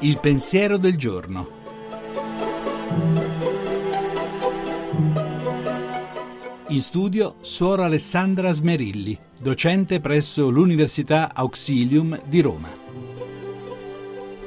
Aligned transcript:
Il 0.00 0.18
pensiero 0.20 0.76
del 0.78 0.96
giorno. 0.96 1.56
In 6.68 6.80
studio 6.80 7.36
Suora 7.40 7.86
Alessandra 7.86 8.52
Smerilli, 8.52 9.18
docente 9.40 10.00
presso 10.00 10.50
l'Università 10.50 11.34
Auxilium 11.34 12.20
di 12.26 12.40
Roma. 12.40 12.77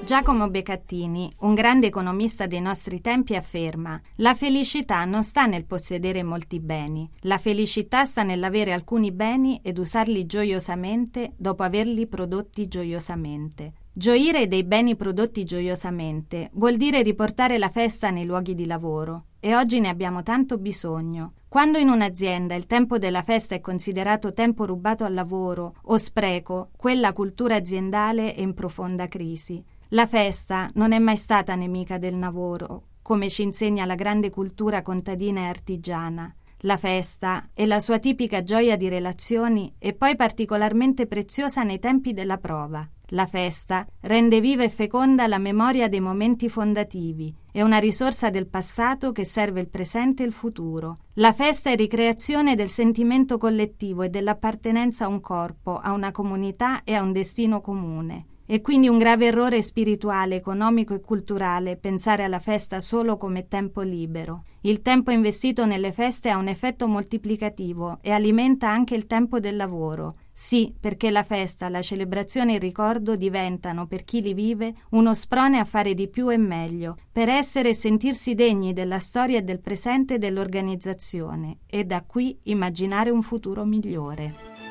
Giacomo 0.03 0.49
Beccattini, 0.49 1.31
un 1.41 1.53
grande 1.53 1.85
economista 1.85 2.47
dei 2.47 2.59
nostri 2.59 3.01
tempi, 3.01 3.35
afferma 3.35 4.01
La 4.15 4.33
felicità 4.33 5.05
non 5.05 5.23
sta 5.23 5.45
nel 5.45 5.65
possedere 5.65 6.23
molti 6.23 6.59
beni, 6.59 7.07
la 7.21 7.37
felicità 7.37 8.03
sta 8.05 8.23
nell'avere 8.23 8.73
alcuni 8.73 9.11
beni 9.11 9.59
ed 9.63 9.77
usarli 9.77 10.25
gioiosamente 10.25 11.33
dopo 11.37 11.61
averli 11.61 12.07
prodotti 12.07 12.67
gioiosamente. 12.67 13.73
Gioire 13.93 14.47
dei 14.47 14.63
beni 14.63 14.95
prodotti 14.95 15.43
gioiosamente 15.43 16.49
vuol 16.53 16.77
dire 16.77 17.03
riportare 17.03 17.59
la 17.59 17.69
festa 17.69 18.09
nei 18.09 18.25
luoghi 18.25 18.55
di 18.55 18.65
lavoro 18.65 19.25
e 19.39 19.55
oggi 19.55 19.79
ne 19.79 19.89
abbiamo 19.89 20.23
tanto 20.23 20.57
bisogno. 20.57 21.33
Quando 21.47 21.77
in 21.77 21.89
un'azienda 21.89 22.55
il 22.55 22.65
tempo 22.65 22.97
della 22.97 23.21
festa 23.23 23.53
è 23.53 23.61
considerato 23.61 24.33
tempo 24.33 24.65
rubato 24.65 25.03
al 25.03 25.13
lavoro 25.13 25.75
o 25.83 25.97
spreco, 25.97 26.69
quella 26.75 27.13
cultura 27.13 27.55
aziendale 27.55 28.33
è 28.33 28.41
in 28.41 28.53
profonda 28.55 29.07
crisi. 29.07 29.63
La 29.93 30.07
festa 30.07 30.69
non 30.75 30.93
è 30.93 30.99
mai 30.99 31.17
stata 31.17 31.53
nemica 31.53 31.97
del 31.97 32.17
lavoro, 32.17 32.83
come 33.01 33.27
ci 33.27 33.41
insegna 33.41 33.83
la 33.83 33.95
grande 33.95 34.29
cultura 34.29 34.81
contadina 34.83 35.41
e 35.41 35.47
artigiana. 35.47 36.33
La 36.59 36.77
festa 36.77 37.49
e 37.53 37.65
la 37.65 37.81
sua 37.81 37.99
tipica 37.99 38.41
gioia 38.41 38.77
di 38.77 38.87
relazioni 38.87 39.73
è 39.77 39.91
poi 39.91 40.15
particolarmente 40.15 41.07
preziosa 41.07 41.63
nei 41.63 41.79
tempi 41.79 42.13
della 42.13 42.37
prova. 42.37 42.89
La 43.07 43.25
festa 43.25 43.85
rende 43.99 44.39
viva 44.39 44.63
e 44.63 44.69
feconda 44.69 45.27
la 45.27 45.39
memoria 45.39 45.89
dei 45.89 45.99
momenti 45.99 46.47
fondativi, 46.47 47.35
è 47.51 47.61
una 47.61 47.79
risorsa 47.79 48.29
del 48.29 48.47
passato 48.47 49.11
che 49.11 49.25
serve 49.25 49.59
il 49.59 49.67
presente 49.67 50.23
e 50.23 50.25
il 50.25 50.31
futuro. 50.31 50.99
La 51.15 51.33
festa 51.33 51.69
è 51.69 51.75
ricreazione 51.75 52.55
del 52.55 52.69
sentimento 52.69 53.37
collettivo 53.37 54.03
e 54.03 54.09
dell'appartenenza 54.09 55.03
a 55.03 55.09
un 55.09 55.19
corpo, 55.19 55.75
a 55.75 55.91
una 55.91 56.11
comunità 56.11 56.85
e 56.85 56.93
a 56.93 57.01
un 57.01 57.11
destino 57.11 57.59
comune. 57.59 58.27
È 58.45 58.59
quindi 58.59 58.87
un 58.89 58.97
grave 58.97 59.27
errore 59.27 59.61
spirituale, 59.61 60.35
economico 60.35 60.93
e 60.93 60.99
culturale 60.99 61.77
pensare 61.77 62.23
alla 62.23 62.39
festa 62.39 62.81
solo 62.81 63.15
come 63.15 63.47
tempo 63.47 63.81
libero. 63.81 64.43
Il 64.61 64.81
tempo 64.81 65.11
investito 65.11 65.65
nelle 65.65 65.91
feste 65.91 66.29
ha 66.29 66.37
un 66.37 66.47
effetto 66.47 66.87
moltiplicativo 66.87 67.99
e 68.01 68.11
alimenta 68.11 68.69
anche 68.69 68.93
il 68.93 69.07
tempo 69.07 69.39
del 69.39 69.55
lavoro. 69.55 70.17
Sì, 70.33 70.73
perché 70.77 71.11
la 71.11 71.23
festa, 71.23 71.69
la 71.69 71.81
celebrazione 71.81 72.51
e 72.51 72.55
il 72.55 72.61
ricordo 72.61 73.15
diventano, 73.15 73.87
per 73.87 74.03
chi 74.03 74.21
li 74.21 74.33
vive, 74.33 74.73
uno 74.91 75.13
sprone 75.13 75.59
a 75.59 75.65
fare 75.65 75.93
di 75.93 76.09
più 76.09 76.29
e 76.29 76.37
meglio, 76.37 76.97
per 77.11 77.29
essere 77.29 77.69
e 77.69 77.73
sentirsi 77.73 78.33
degni 78.33 78.73
della 78.73 78.99
storia 78.99 79.37
e 79.37 79.43
del 79.43 79.61
presente 79.61 80.17
dell'organizzazione 80.17 81.59
e 81.67 81.83
da 81.85 82.03
qui 82.03 82.37
immaginare 82.43 83.11
un 83.11 83.21
futuro 83.21 83.63
migliore. 83.65 84.70